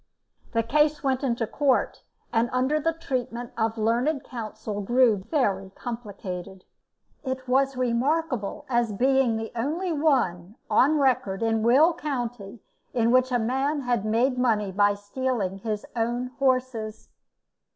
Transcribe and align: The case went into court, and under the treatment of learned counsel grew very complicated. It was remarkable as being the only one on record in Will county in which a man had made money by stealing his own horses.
The 0.53 0.63
case 0.63 1.03
went 1.03 1.23
into 1.23 1.45
court, 1.45 2.01
and 2.33 2.49
under 2.51 2.79
the 2.79 2.91
treatment 2.91 3.51
of 3.55 3.77
learned 3.77 4.23
counsel 4.23 4.81
grew 4.81 5.17
very 5.29 5.69
complicated. 5.75 6.63
It 7.23 7.47
was 7.47 7.77
remarkable 7.77 8.65
as 8.67 8.93
being 8.93 9.37
the 9.37 9.51
only 9.55 9.91
one 9.91 10.55
on 10.71 10.97
record 10.97 11.43
in 11.43 11.61
Will 11.61 11.93
county 11.93 12.63
in 12.95 13.11
which 13.11 13.31
a 13.31 13.37
man 13.37 13.81
had 13.81 14.03
made 14.03 14.39
money 14.39 14.71
by 14.71 14.95
stealing 14.95 15.59
his 15.59 15.85
own 15.95 16.31
horses. 16.39 17.09